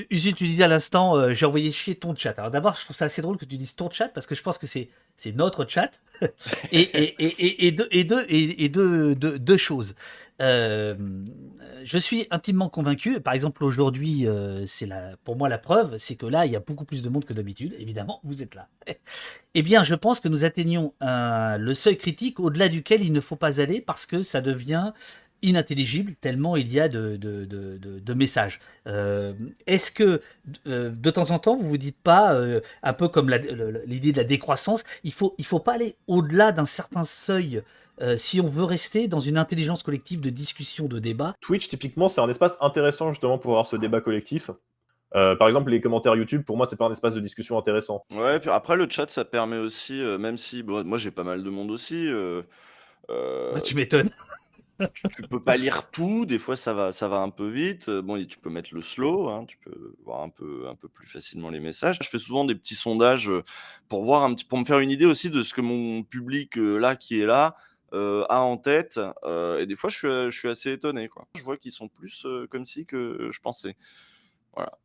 [0.09, 2.33] Uzi, tu disais à l'instant, j'ai envoyé chier ton chat.
[2.39, 4.41] Alors d'abord, je trouve ça assez drôle que tu dises ton chat parce que je
[4.41, 4.89] pense que c'est
[5.35, 6.01] notre chat
[6.71, 9.93] et, et, et, et, deux, et, deux, et, deux, deux, deux choses.
[10.41, 10.95] Euh,
[11.83, 14.89] je suis intimement convaincu, par exemple aujourd'hui, euh, c'est
[15.23, 17.33] pour moi la preuve, c'est que là, il y a beaucoup plus de monde que
[17.33, 18.67] d'habitude, évidemment, vous êtes là.
[19.53, 23.35] eh bien, je pense que nous atteignons le seuil critique au-delà duquel il ne faut
[23.37, 24.91] pas aller parce que ça devient
[25.45, 28.59] inintelligible tellement il y a de, de, de, de messages.
[28.87, 29.33] Euh,
[29.67, 30.21] Est-ce que
[30.65, 32.37] de temps en temps, vous vous dites pas,
[32.83, 33.29] un peu comme
[33.85, 37.61] l'idée de la décroissance, il faut, il faut pas aller au-delà d'un certain seuil
[38.17, 41.33] si on veut rester dans une intelligence collective de discussion, de débat?
[41.39, 44.51] Twitch, typiquement, c'est un espace intéressant justement pour avoir ce débat collectif.
[45.15, 48.03] Euh, par exemple, les commentaires YouTube, pour moi, c'est pas un espace de discussion intéressant.
[48.11, 51.41] Ouais, puis après, le chat, ça permet aussi, euh, même si moi j'ai pas mal
[51.41, 52.05] de monde aussi.
[52.07, 52.41] Euh,
[53.63, 54.09] tu m'étonnes.
[54.93, 57.89] Tu, peux pas lire tout, des fois ça va, ça va un peu vite.
[57.89, 61.07] Bon, tu peux mettre le slow, hein, tu peux voir un peu, un peu plus
[61.07, 61.99] facilement les messages.
[62.01, 63.31] Je fais souvent des petits sondages
[63.87, 66.55] pour voir un petit, pour me faire une idée aussi de ce que mon public
[66.55, 67.55] là qui est là
[67.91, 68.99] a en tête.
[69.25, 71.07] et des fois, je suis, je suis assez étonné.
[71.07, 71.27] Quoi.
[71.35, 73.75] Je vois qu'ils sont plus comme si que je pensais.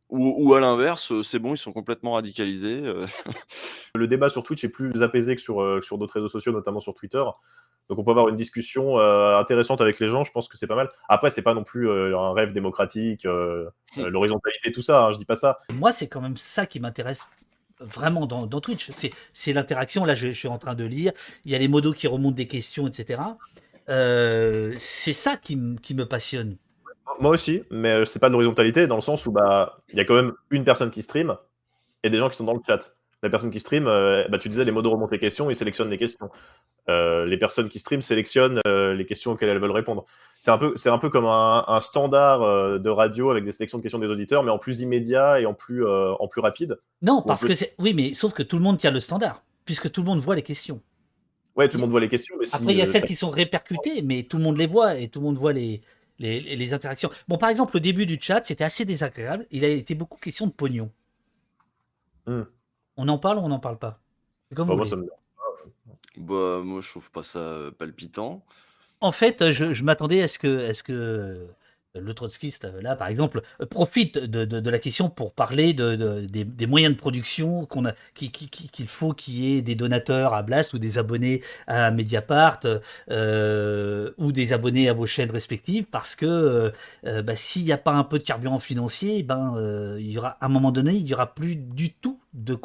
[0.09, 2.81] Ou, à l'inverse, euh, c'est bon, ils sont complètement radicalisés.
[2.83, 3.05] Euh.
[3.95, 6.81] Le débat sur Twitch est plus apaisé que sur, euh, sur d'autres réseaux sociaux, notamment
[6.81, 7.23] sur Twitter.
[7.89, 10.75] Donc on peut avoir une discussion intéressante avec les gens, je pense que c'est pas
[10.75, 10.89] mal.
[11.09, 14.05] Après, c'est pas non plus un rêve démocratique, mmh.
[14.05, 15.59] l'horizontalité, tout ça, hein, je dis pas ça.
[15.73, 17.27] Moi, c'est quand même ça qui m'intéresse
[17.81, 18.91] vraiment dans, Twitch.
[19.33, 21.11] C'est l'interaction, là je, je, suis en train de lire,
[21.43, 23.19] il y a les modos qui remontent des questions, etc.
[23.87, 26.55] c'est ça qui, qui me passionne.
[27.19, 29.99] Moi aussi, mais euh, c'est pas de l'horizontalité dans le sens où bah il y
[29.99, 31.35] a quand même une personne qui stream
[32.03, 32.95] et des gens qui sont dans le chat.
[33.23, 35.91] La personne qui stream, euh, bah, tu disais les mots de les questions, ils sélectionnent
[35.91, 36.31] les questions.
[36.89, 40.05] Euh, les personnes qui stream sélectionnent les questions auxquelles elles veulent répondre.
[40.39, 43.83] C'est un peu, c'est un peu comme un, standard de radio avec des sélections de
[43.83, 46.79] questions des auditeurs, mais en plus immédiat et en plus, en plus rapide.
[47.03, 49.91] Non, parce que c'est, oui, mais sauf que tout le monde tient le standard, puisque
[49.91, 50.81] tout le monde voit les questions.
[51.55, 52.35] Ouais, tout le monde voit les questions.
[52.39, 54.95] Mais Après, il y a celles qui sont répercutées, mais tout le monde les voit
[54.95, 55.81] et tout le monde voit les,
[56.21, 57.09] les, interactions.
[57.27, 59.47] Bon, par exemple, le début du chat, c'était assez désagréable.
[59.51, 60.91] Il a été beaucoup question de pognon.
[62.27, 62.43] Hmm.
[62.97, 63.99] On en parle ou on n'en parle pas?
[64.51, 65.09] Bah, moi, ça me...
[66.17, 68.43] bah, moi, je trouve pas ça palpitant.
[68.99, 70.37] En fait, je, je m'attendais à ce
[70.83, 71.47] que
[71.95, 76.99] le trotskiste, là, par exemple, profite de, la question pour parler de, des, moyens de
[76.99, 81.41] production qu'on a, qu'il faut qu'il y ait des donateurs à Blast ou des abonnés
[81.67, 82.61] à Mediapart
[83.09, 86.71] euh, ou des abonnés à vos chaînes respectives, parce que
[87.05, 90.17] euh, bah, s'il n'y a pas un peu de carburant financier, ben, euh, il y
[90.17, 92.57] aura, à un moment donné, il n'y aura plus du tout de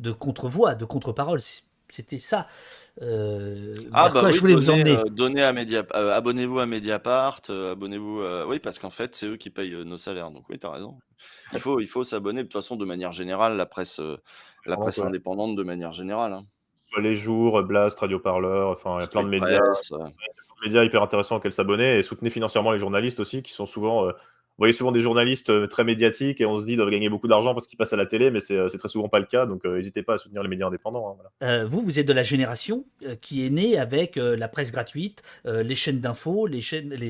[0.00, 1.40] de contre-voix, de contre-parole.
[1.88, 2.48] C'était ça.
[3.02, 4.96] Euh, ah bah je voulais vous emmener.
[4.96, 8.22] Euh, à Media, euh, abonnez-vous à Mediapart, abonnez-vous.
[8.46, 10.30] Oui, parce qu'en fait, c'est eux qui payent nos salaires.
[10.30, 10.98] Donc oui, tu as raison.
[11.52, 14.00] Il faut, il faut s'abonner de toute façon de manière générale, la presse,
[14.66, 16.32] la presse indépendante de manière générale.
[16.32, 16.44] Hein.
[16.90, 19.60] Soit les jours, Blast, Radio Parleur, enfin, il y a plein de médias.
[20.64, 24.12] médias hyper intéressants auxquels s'abonner et soutenez financièrement les journalistes aussi qui sont souvent vous
[24.58, 27.28] voyez souvent des journalistes euh, très médiatiques et on se dit qu'ils doivent gagner beaucoup
[27.28, 29.46] d'argent parce qu'ils passent à la télé, mais c'est euh, très souvent pas le cas.
[29.46, 31.18] Donc euh, n'hésitez pas à soutenir les médias indépendants.
[31.40, 32.84] Hein, vous, vous êtes de la génération
[33.20, 36.60] qui est née avec la presse gratuite, les chaînes d'infos, les,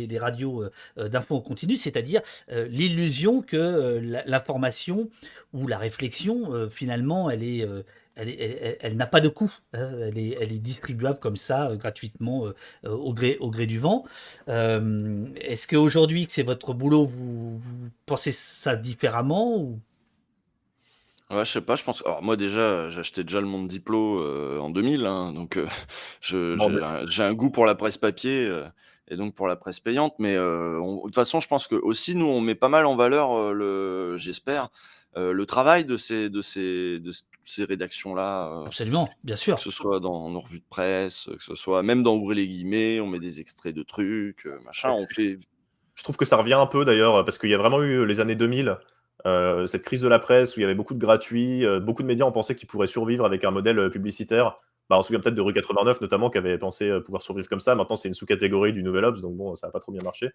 [0.07, 0.65] les, radios
[0.97, 5.09] d'infos en continu, c'est-à-dire l'illusion que l'information
[5.53, 7.67] ou la réflexion, finalement, elle est
[8.17, 9.53] elle, n'a pas de coût.
[9.73, 9.91] Hein.
[10.01, 12.55] Elle, est, elle, est, distribuable comme ça, euh, gratuitement, euh,
[12.87, 14.05] euh, au, gré, au gré du vent.
[14.47, 17.61] Est-ce qu'aujourd'hui, que c'est votre boulot, vous,
[18.07, 19.81] pensez ça différemment ou...
[21.31, 22.03] Ouais, je sais pas, je pense.
[22.05, 24.23] Alors, moi, déjà, j'achetais déjà le Monde Diplo
[24.61, 25.59] en 2000, hein, donc
[26.21, 26.57] j'ai
[27.23, 28.53] un, goût pour la presse papier
[29.09, 30.15] et donc pour la presse payante.
[30.19, 33.55] Mais de toute façon, je pense que aussi, nous, on met pas mal en valeur,
[33.55, 34.69] le, j'espère,
[35.17, 37.13] euh, le travail de ces, de ces, de
[37.45, 38.49] ces rédactions-là.
[38.49, 39.57] Euh, Absolument, bien sûr.
[39.57, 42.49] Que ce soit dans nos revues de presse, que ce soit même dans Ouvrir les
[42.49, 45.39] guillemets, on met des extraits de trucs, euh, machin, on fait.
[45.95, 48.19] Je trouve que ça revient un peu d'ailleurs, parce qu'il y a vraiment eu les
[48.19, 48.77] années 2000,
[49.69, 52.25] cette crise de la presse où il y avait beaucoup de gratuits, beaucoup de médias
[52.25, 54.57] ont pensé qu'ils pourraient survivre avec un modèle publicitaire.
[54.91, 57.61] Bah, on se souvient peut-être de Rue 89 notamment qui avait pensé pouvoir survivre comme
[57.61, 57.77] ça.
[57.77, 60.31] Maintenant, c'est une sous-catégorie du Nouvel Ops, donc bon, ça n'a pas trop bien marché.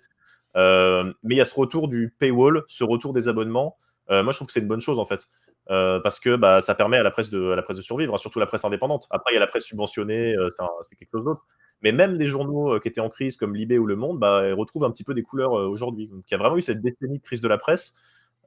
[0.55, 3.75] mais il y a ce retour du paywall, ce retour des abonnements.
[4.11, 5.27] Euh, moi, je trouve que c'est une bonne chose en fait,
[5.69, 8.17] euh, parce que bah, ça permet à la presse de, la presse de survivre, hein,
[8.17, 9.07] surtout la presse indépendante.
[9.11, 10.49] Après, il y a la presse subventionnée, euh,
[10.81, 11.45] c'est quelque chose d'autre.
[11.81, 14.83] Mais même des journaux qui étaient en crise comme Libé ou Le Monde, bah, retrouvent
[14.83, 16.07] un petit peu des couleurs aujourd'hui.
[16.07, 17.93] Donc, il y a vraiment eu cette décennie de crise de la presse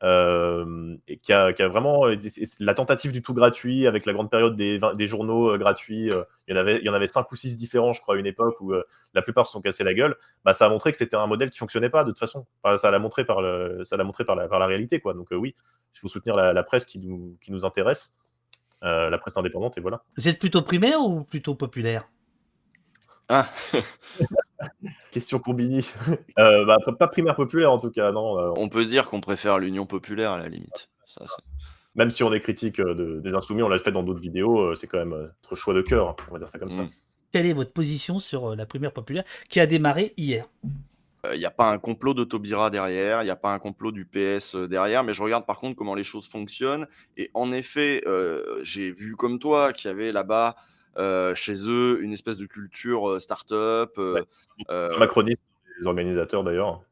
[0.03, 2.07] et qui a, qui a, vraiment
[2.59, 6.11] la tentative du tout gratuit avec la grande période des, des journaux euh, gratuits.
[6.11, 8.17] Euh, il y en avait, il y en avait cinq ou six différents, je crois,
[8.17, 8.75] à une époque où
[9.15, 10.17] la plupart se sont cassés la gueule.
[10.45, 12.47] Bah, ça a montré que c'était un modèle qui fonctionnait pas de toute façon.
[12.77, 15.15] ça l'a montré par le, ça l'a montré par la, par la réalité, quoi.
[15.15, 15.55] Donc oui,
[15.95, 18.13] il faut soutenir la, la, presse qui nous, qui nous intéresse,
[18.83, 20.03] la presse indépendante, et voilà.
[20.19, 22.09] Vous êtes plutôt primaire ou plutôt populaire?
[23.29, 23.49] Ah.
[25.13, 25.87] Question Combini.
[26.39, 28.39] Euh, bah, pas primaire populaire en tout cas, non.
[28.39, 28.53] Euh.
[28.57, 30.89] On peut dire qu'on préfère l'union populaire à la limite.
[31.95, 34.87] même si on est critique euh, des insoumis, on l'a fait dans d'autres vidéos, c'est
[34.87, 36.83] quand même notre choix de cœur, on va dire ça comme ça.
[36.83, 36.91] Mm.
[37.33, 40.47] Quelle est votre position sur la primaire populaire qui a démarré hier?
[41.33, 43.93] Il n'y a pas un complot de Taubira derrière, il n'y a pas un complot
[43.93, 46.87] du PS derrière, mais je regarde par contre comment les choses fonctionnent.
[47.17, 48.03] Et en effet,
[48.63, 50.57] j'ai vu comme toi qu'il y avait là-bas,
[51.35, 53.97] chez eux, une espèce de culture start-up.
[53.99, 54.25] Ouais.
[54.99, 55.41] Macroniste,
[55.81, 56.83] les organisateurs d'ailleurs.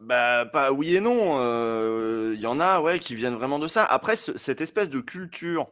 [0.00, 2.32] Bah, pas oui et non.
[2.32, 3.84] Il y en a, ouais, qui viennent vraiment de ça.
[3.84, 5.68] Après, cette espèce de culture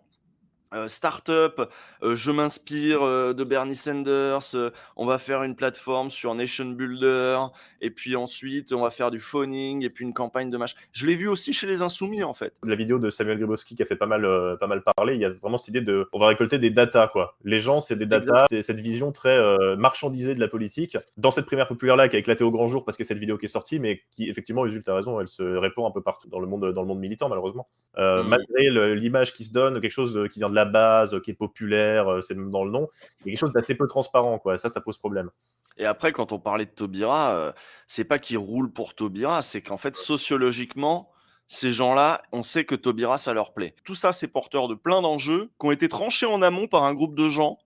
[0.74, 1.70] euh, startup,
[2.02, 4.56] euh, je m'inspire euh, de Bernie Sanders,
[4.96, 7.38] on va faire une plateforme sur Nation Builder,
[7.80, 10.74] et puis ensuite on va faire du phoning, et puis une campagne de match.
[10.90, 12.54] Je l'ai vu aussi chez les Insoumis en fait.
[12.64, 14.22] La vidéo de Samuel Gribowski qui a fait pas mal,
[14.58, 17.06] pas mal parler, il y a vraiment cette idée de on va récolter des datas
[17.08, 17.36] quoi.
[17.44, 19.38] Les gens c'est des datas, c'est cette vision très
[19.76, 20.96] marchandisée de la politique.
[21.16, 23.38] Dans cette primaire populaire là qui a éclaté au grand jour parce que cette vidéo
[23.38, 26.28] qui est sortie, mais qui effectivement résulte à raison, elle se répand un peu partout
[26.28, 27.68] dans le monde, dans le monde militant malheureusement.
[27.96, 28.22] Mmh.
[28.26, 32.08] Malgré l'image qui se donne, quelque chose qui vient de la base, qui est populaire,
[32.08, 32.88] euh, c'est même dans le nom.
[33.24, 34.56] Quelque chose d'assez peu transparent, quoi.
[34.56, 35.30] Ça, ça pose problème.
[35.76, 37.52] Et après, quand on parlait de Taubira, euh,
[37.86, 41.10] c'est pas qu'il roule pour Taubira, c'est qu'en fait, sociologiquement,
[41.46, 43.74] ces gens-là, on sait que Taubira, ça leur plaît.
[43.84, 46.94] Tout ça, c'est porteur de plein d'enjeux qui ont été tranchés en amont par un
[46.94, 47.58] groupe de gens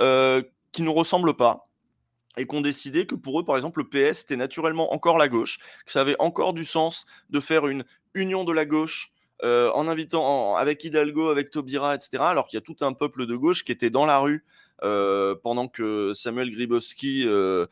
[0.00, 0.42] euh,
[0.72, 1.68] qui ne ressemblent pas
[2.36, 5.28] et qui ont décidé que pour eux, par exemple, le PS, c'était naturellement encore la
[5.28, 9.70] gauche, que ça avait encore du sens de faire une union de la gauche euh,
[9.72, 13.36] en invitant avec Hidalgo, avec Taubira, etc., alors qu'il y a tout un peuple de
[13.36, 14.44] gauche qui était dans la rue
[14.82, 17.66] euh, pendant que Samuel Gribowski euh,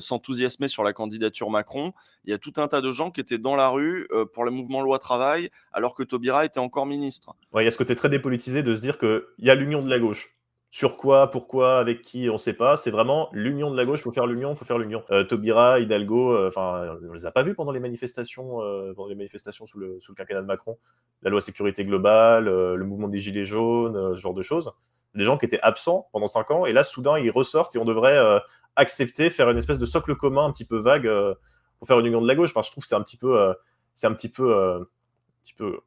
[0.00, 1.92] s'enthousiasmait sur la candidature Macron.
[2.24, 4.50] Il y a tout un tas de gens qui étaient dans la rue pour le
[4.50, 7.34] mouvement loi travail, alors que Taubira était encore ministre.
[7.54, 9.88] Il y a ce côté très dépolitisé de se dire qu'il y a l'union de
[9.88, 10.35] la gauche.
[10.70, 12.76] Sur quoi, pourquoi, avec qui, on ne sait pas.
[12.76, 14.00] C'est vraiment l'union de la gauche.
[14.00, 15.02] Il faut faire l'union, il faut faire l'union.
[15.10, 19.08] Euh, Taubira, Hidalgo, euh, enfin, on les a pas vus pendant les manifestations, euh, pendant
[19.08, 20.76] les manifestations sous le, sous le quinquennat de Macron.
[21.22, 24.72] La loi sécurité globale, le mouvement des gilets jaunes, ce genre de choses.
[25.14, 27.86] Des gens qui étaient absents pendant cinq ans, et là, soudain, ils ressortent et on
[27.86, 28.18] devrait
[28.74, 31.10] accepter, faire une espèce de socle commun un petit peu vague
[31.78, 32.50] pour faire une union de la gauche.
[32.50, 33.54] Enfin, je trouve que c'est un petit peu,
[33.94, 34.86] c'est un petit peu, un
[35.42, 35.78] petit peu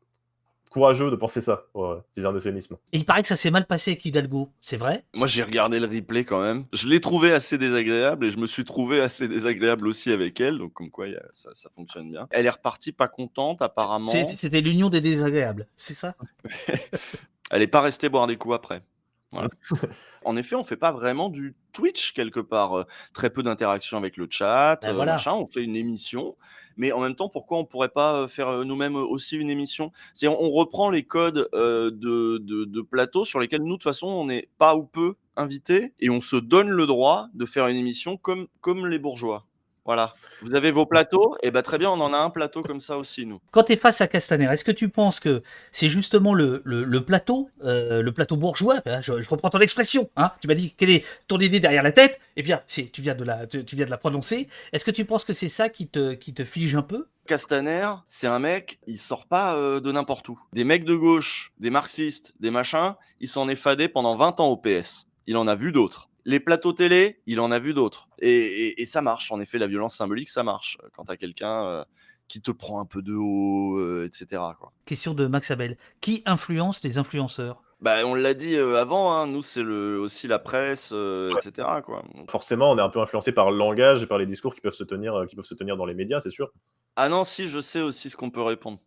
[0.69, 1.65] courageux de penser ça,
[2.13, 2.77] c'est un euphémisme.
[2.93, 5.03] Et il paraît que ça s'est mal passé avec Hidalgo, c'est vrai?
[5.13, 6.65] Moi j'ai regardé le replay quand même.
[6.73, 10.58] Je l'ai trouvé assez désagréable et je me suis trouvé assez désagréable aussi avec elle,
[10.58, 12.27] donc comme quoi ça, fonctionne bien.
[12.32, 14.12] Elle est repartie pas contente apparemment.
[14.12, 16.15] C'était l'union des désagréables, c'est ça?
[17.51, 18.84] Elle n'est pas restée boire des coups après.
[20.26, 22.86] en effet, on fait pas vraiment du Twitch quelque part.
[23.13, 25.34] très peu d'interaction avec le chat, ben machin.
[25.34, 26.36] On fait une émission
[26.80, 29.92] mais en même temps, pourquoi on pourrait pas faire nous-mêmes aussi une émission?
[30.13, 34.26] C'est on, reprend les codes de, de, plateau sur lesquels nous, de toute façon, on
[34.26, 38.15] n'est pas ou peu invités et on se donne le droit de faire une émission
[38.15, 39.46] comme, comme les bourgeois.
[39.89, 40.13] Voilà.
[40.43, 42.99] Vous avez vos plateaux, et ben très bien, on en a un plateau comme ça
[42.99, 43.41] aussi, nous.
[43.49, 47.04] Quand tu es face à Castaner, est-ce que tu penses que c'est justement le, le,
[47.04, 51.04] plateau, euh, le plateau bourgeois je, reprends ton expression, hein tu m'as dit quelle est
[51.28, 53.89] ton idée derrière la tête, et eh bien, tu viens de la, tu, viens de
[53.89, 54.47] la prononcer.
[54.73, 57.08] Est-ce que tu penses que c'est ça qui te, qui te fige un peu?
[57.25, 60.39] Castaner, c'est un mec, il sort pas euh, de n'importe où.
[60.54, 64.49] Des mecs de gauche, des marxistes, des machins, il s'en est fadé pendant 20 ans
[64.49, 65.08] au PS.
[65.25, 68.08] Il en a vu d'autres les plateaux télé, il en a vu d'autres.
[68.20, 70.78] Et, ça marche, en effet, la violence symbolique, ça marche.
[70.94, 71.84] Quand tu as quelqu'un euh,
[72.28, 74.42] qui te prend un peu de haut, euh, etc.
[74.60, 74.72] Quoi.
[74.86, 75.76] Question de Max Abel.
[76.02, 77.63] Qui influence les influenceurs?
[77.82, 80.94] Bah, on l'a dit euh, avant, hein, nous c'est aussi la presse,
[81.38, 81.68] etc.
[81.84, 82.04] Quoi.
[82.30, 84.74] Forcément, on est un peu influencé par le langage et par les discours qui peuvent
[84.74, 86.52] se tenir, qui peuvent se tenir dans les médias, c'est sûr.
[86.96, 88.80] Ah non, si, je sais aussi ce qu'on peut répondre.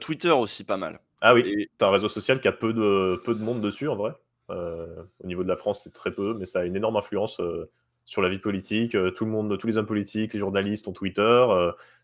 [0.00, 1.00] Twitter aussi, pas mal.
[1.20, 3.96] Ah oui, c'est un réseau social qui a peu de, peu de monde dessus en
[3.96, 4.12] vrai.
[4.50, 7.40] Euh, au niveau de la France, c'est très peu, mais ça a une énorme influence
[7.40, 7.68] euh,
[8.04, 8.94] sur la vie politique.
[8.94, 11.46] Euh, tout le monde, tous les hommes politiques, les journalistes ont Twitter.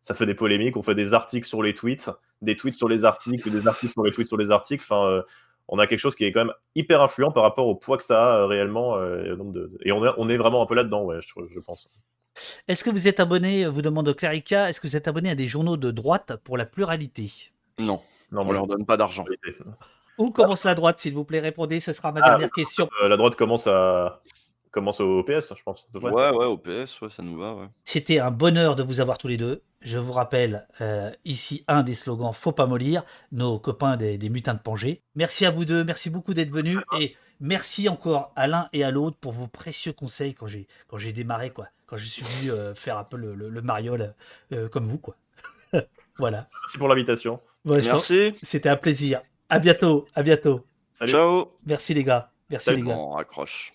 [0.00, 0.76] ça fait des polémiques.
[0.76, 4.04] On fait des articles sur les tweets, des tweets sur les articles, des articles sur
[4.04, 4.82] les tweets sur les articles.
[4.82, 5.22] Enfin,
[5.68, 8.04] on a quelque chose qui est quand même hyper influent par rapport au poids que
[8.04, 9.00] ça a réellement.
[9.00, 11.88] et on est, on est vraiment un peu là-dedans, ouais, je, pense.
[12.66, 15.46] Est-ce que vous êtes abonné, vous demande Clarica, est-ce que vous êtes abonné à des
[15.46, 17.30] journaux de droite pour la pluralité?
[17.78, 18.00] Non,
[18.32, 19.24] non, moi je leur donne pas d'argent.
[20.22, 22.88] Où commence la droite, s'il vous plaît Répondez, ce sera ma ah, dernière question.
[23.02, 24.22] Euh, la droite commence à
[24.70, 25.86] commence au PS, je pense.
[25.94, 27.54] Ouais, ouais, au PS, ouais, ça nous va.
[27.54, 27.66] Ouais.
[27.84, 29.62] C'était un bonheur de vous avoir tous les deux.
[29.80, 34.54] Je vous rappelle euh, ici un des slogans Faut pas mollir, nos copains des, mutins
[34.54, 35.02] de Pangée.
[35.16, 38.92] Merci à vous deux, merci beaucoup d'être venus et merci encore à l'un et à
[38.92, 42.52] l'autre pour vos précieux conseils quand j'ai quand j'ai démarré quoi, quand je suis venu
[42.52, 44.14] euh, faire un peu le, le, mariole
[44.70, 45.16] comme vous quoi.
[46.18, 46.48] voilà.
[46.62, 47.40] Merci pour l'invitation.
[47.64, 48.32] merci.
[48.42, 49.20] C'était un plaisir.
[49.52, 50.64] À bientôt, à bientôt.
[50.94, 51.52] Ciao.
[51.66, 52.30] Merci les gars.
[52.48, 52.96] Merci les gars.
[52.96, 53.74] On raccroche.